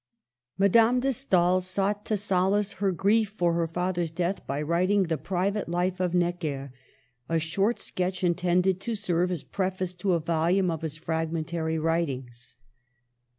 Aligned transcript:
Madame 0.57 0.99
de 0.99 1.13
Stael 1.13 1.61
sought 1.61 2.05
to 2.05 2.17
solace 2.17 2.73
her 2.73 2.91
grief 2.91 3.35
for 3.37 3.53
her 3.53 3.67
father's 3.67 4.09
death 4.09 4.47
by 4.47 4.59
writing 4.59 5.03
"The 5.03 5.17
Private 5.19 5.69
Life 5.69 5.99
of 5.99 6.15
Necker," 6.15 6.73
a 7.29 7.37
short 7.37 7.77
sketch 7.77 8.23
intended 8.23 8.81
to 8.81 8.95
serve 8.95 9.29
as 9.29 9.43
preface 9.43 9.93
to 9.93 10.13
a 10.13 10.19
volume 10.19 10.71
of 10.71 10.81
his 10.81 10.97
fragmentary 10.97 11.77
writ 11.77 12.09
ings. 12.09 12.55